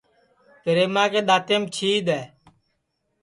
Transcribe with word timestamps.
پِریما 0.63 1.03
کے 1.11 1.21
دؔانٚتینٚم 1.27 1.63
چھِیدؔ 1.75 2.07
ہے 2.17 2.23